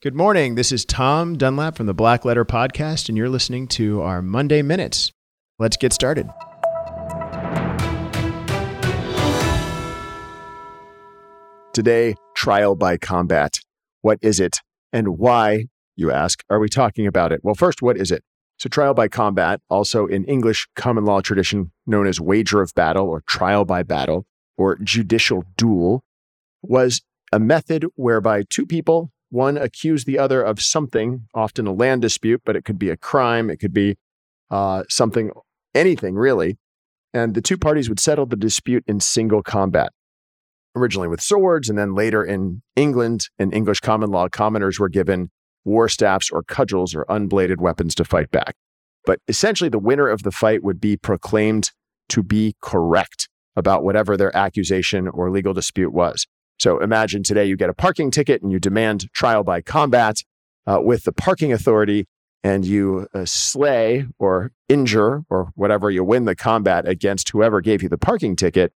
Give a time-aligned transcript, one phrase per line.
[0.00, 0.54] Good morning.
[0.54, 4.62] This is Tom Dunlap from the Black Letter Podcast, and you're listening to our Monday
[4.62, 5.10] Minutes.
[5.58, 6.30] Let's get started.
[11.72, 13.58] Today, trial by combat.
[14.02, 14.58] What is it
[14.92, 15.64] and why,
[15.96, 17.40] you ask, are we talking about it?
[17.42, 18.22] Well, first, what is it?
[18.60, 23.08] So, trial by combat, also in English common law tradition known as wager of battle
[23.08, 24.26] or trial by battle
[24.56, 26.04] or judicial duel,
[26.62, 27.02] was
[27.32, 32.42] a method whereby two people, one accused the other of something, often a land dispute,
[32.44, 33.96] but it could be a crime, it could be
[34.50, 35.30] uh, something,
[35.74, 36.58] anything really.
[37.12, 39.92] And the two parties would settle the dispute in single combat
[40.78, 45.30] originally with swords, and then later in England, in English common law, commoners were given
[45.64, 48.54] war staffs or cudgels or unbladed weapons to fight back.
[49.04, 51.72] But essentially, the winner of the fight would be proclaimed
[52.10, 56.26] to be correct about whatever their accusation or legal dispute was.
[56.58, 60.22] So imagine today you get a parking ticket and you demand trial by combat
[60.66, 62.06] uh, with the parking authority,
[62.44, 67.82] and you uh, slay or injure or whatever you win the combat against whoever gave
[67.82, 68.72] you the parking ticket.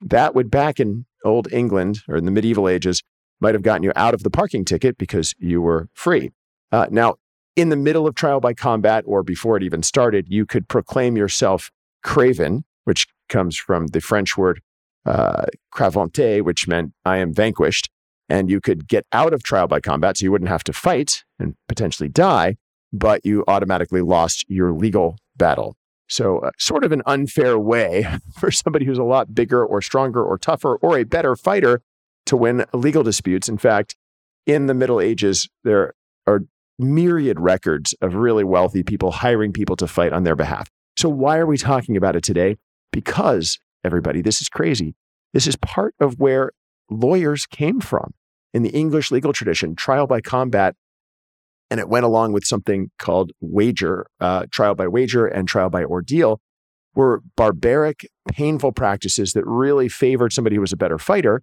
[0.00, 3.02] That would back in old England or in the medieval ages
[3.40, 6.30] might have gotten you out of the parking ticket because you were free.
[6.70, 7.14] Uh, now,
[7.56, 11.16] in the middle of trial by combat or before it even started, you could proclaim
[11.16, 11.70] yourself
[12.02, 14.60] craven, which comes from the French word
[15.06, 17.90] uh, craventé, which meant I am vanquished.
[18.28, 21.24] And you could get out of trial by combat, so you wouldn't have to fight
[21.38, 22.56] and potentially die,
[22.92, 25.76] but you automatically lost your legal battle.
[26.08, 28.06] So, uh, sort of an unfair way
[28.38, 31.82] for somebody who's a lot bigger or stronger or tougher or a better fighter
[32.26, 33.48] to win legal disputes.
[33.48, 33.96] In fact,
[34.46, 35.94] in the Middle Ages, there
[36.26, 36.40] are
[36.78, 40.68] myriad records of really wealthy people hiring people to fight on their behalf.
[40.96, 42.56] So, why are we talking about it today?
[42.92, 44.94] Because, everybody, this is crazy.
[45.32, 46.52] This is part of where
[46.90, 48.14] lawyers came from
[48.52, 49.74] in the English legal tradition.
[49.74, 50.74] Trial by combat
[51.70, 55.82] and it went along with something called wager, uh, trial by wager and trial by
[55.84, 56.40] ordeal,
[56.94, 61.42] were barbaric, painful practices that really favored somebody who was a better fighter.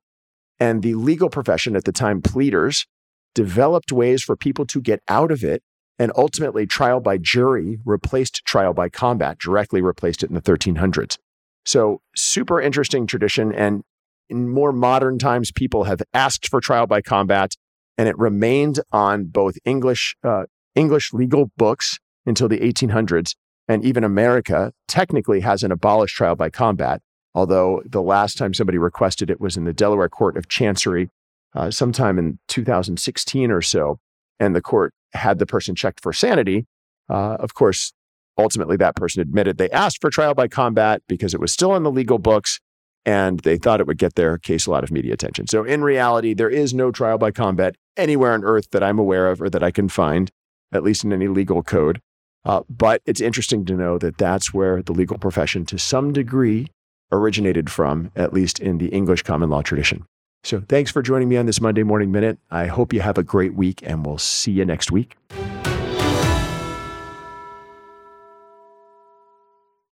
[0.59, 2.85] And the legal profession at the time, pleaders,
[3.34, 5.63] developed ways for people to get out of it.
[6.00, 11.18] And ultimately, trial by jury replaced trial by combat, directly replaced it in the 1300s.
[11.66, 13.53] So, super interesting tradition.
[13.53, 13.83] And
[14.29, 17.55] in more modern times, people have asked for trial by combat
[17.97, 23.35] and it remained on both English uh, English legal books until the 1800s,
[23.67, 27.01] and even America technically hasn't abolished trial by combat.
[27.35, 31.09] Although the last time somebody requested it was in the Delaware Court of Chancery,
[31.55, 34.00] uh, sometime in 2016 or so,
[34.39, 36.66] and the court had the person checked for sanity.
[37.09, 37.94] Uh, of course,
[38.38, 41.84] ultimately that person admitted they asked for trial by combat because it was still in
[41.84, 42.59] the legal books
[43.06, 45.47] and they thought it would get their case a lot of media attention.
[45.47, 49.30] So in reality, there is no trial by combat anywhere on earth that I'm aware
[49.30, 50.31] of or that I can find,
[50.72, 52.00] at least in any legal code.
[52.44, 56.68] Uh, but it's interesting to know that that's where the legal profession, to some degree,
[57.12, 60.06] originated from, at least in the English common law tradition.
[60.44, 62.40] So thanks for joining me on this Monday Morning Minute.
[62.50, 65.16] I hope you have a great week, and we'll see you next week.